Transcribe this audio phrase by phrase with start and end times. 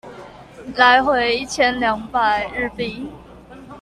[0.77, 3.05] 來回一千兩百日幣